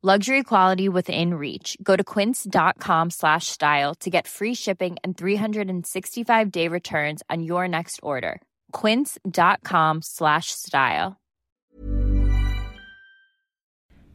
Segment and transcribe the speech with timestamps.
[0.00, 1.76] Luxury quality within reach.
[1.82, 7.68] Go to quince.com slash style to get free shipping and 365 day returns on your
[7.68, 8.40] next order.
[8.70, 11.16] Quince.com slash style.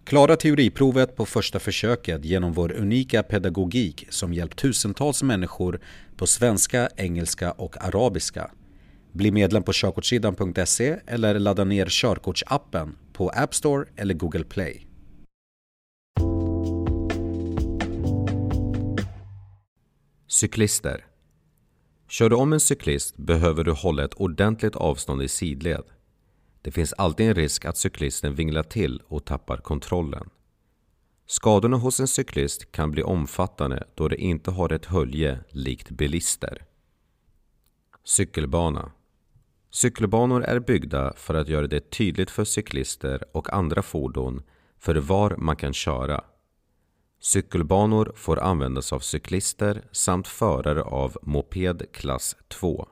[0.03, 5.79] Klara teoriprovet på första försöket genom vår unika pedagogik som hjälpt tusentals människor
[6.17, 8.51] på svenska, engelska och arabiska.
[9.11, 14.92] Bli medlem på körkortssidan.se eller ladda ner körkortsappen på App Store eller Google Play.
[20.33, 21.05] Cyklister.
[22.07, 25.83] Kör du om en cyklist behöver du hålla ett ordentligt avstånd i sidled.
[26.61, 30.29] Det finns alltid en risk att cyklisten vinglar till och tappar kontrollen.
[31.25, 36.65] Skadorna hos en cyklist kan bli omfattande då de inte har ett hölje likt bilister.
[38.03, 38.91] Cykelbana
[39.69, 44.43] Cykelbanor är byggda för att göra det tydligt för cyklister och andra fordon
[44.79, 46.23] för var man kan köra.
[47.25, 52.87] Cykelbanor får användas av cyklister samt förare av moped klass 2.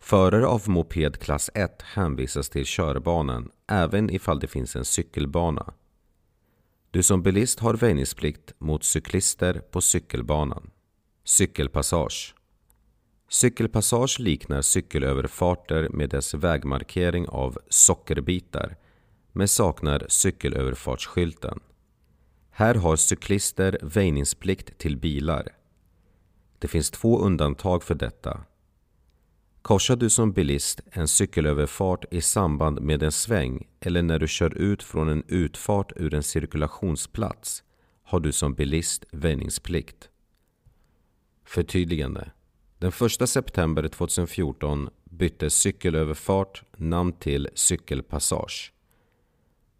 [0.00, 5.74] Förare av moped klass 1 hänvisas till körbanan även ifall det finns en cykelbana.
[6.90, 10.70] Du som bilist har väjningsplikt mot cyklister på cykelbanan.
[11.24, 12.34] Cykelpassage
[13.28, 18.76] Cykelpassage liknar cykelöverfarter med dess vägmarkering av sockerbitar
[19.32, 21.60] men saknar cykelöverfartsskylten.
[22.54, 25.48] Här har cyklister väjningsplikt till bilar.
[26.58, 28.44] Det finns två undantag för detta.
[29.62, 34.54] Korsar du som bilist en cykelöverfart i samband med en sväng eller när du kör
[34.54, 37.62] ut från en utfart ur en cirkulationsplats
[38.02, 40.08] har du som bilist väjningsplikt.
[41.44, 42.30] Förtydligande.
[42.78, 48.72] Den 1 september 2014 bytte cykelöverfart namn till cykelpassage.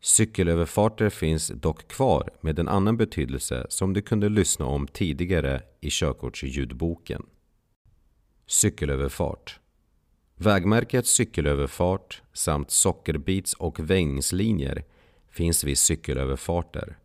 [0.05, 5.91] Cykelöverfarter finns dock kvar med en annan betydelse som du kunde lyssna om tidigare i
[5.91, 7.27] körkortsljudboken.
[8.47, 9.61] Cykelöverfart
[10.37, 14.85] Vägmärket cykelöverfart samt sockerbits och väjningslinjer
[15.31, 16.99] finns vid cykelöverfarter.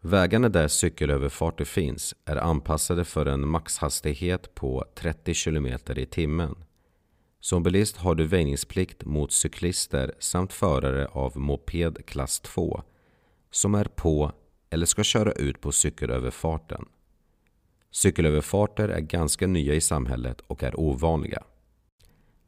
[0.00, 5.66] Vägarna där cykelöverfarter finns är anpassade för en maxhastighet på 30 km
[5.96, 6.65] i timmen.
[7.46, 12.82] Som bilist har du väjningsplikt mot cyklister samt förare av moped klass 2
[13.50, 14.32] som är på
[14.70, 16.84] eller ska köra ut på cykelöverfarten.
[17.90, 21.42] Cykelöverfarter är ganska nya i samhället och är ovanliga.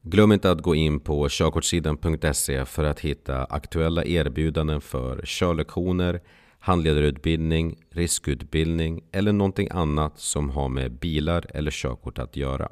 [0.03, 6.21] Glöm inte att gå in på körkortssidan.se för att hitta aktuella erbjudanden för körlektioner,
[6.59, 12.69] handledarutbildning, riskutbildning eller någonting annat som har med bilar eller körkort att göra.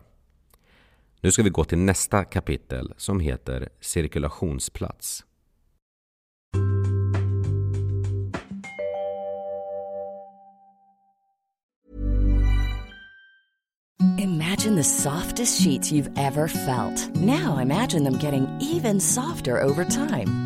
[1.20, 5.24] Nu ska vi gå till nästa kapitel som heter cirkulationsplats.
[14.18, 17.14] Imagine the softest sheets you've ever felt.
[17.14, 20.45] Now imagine them getting even softer over time.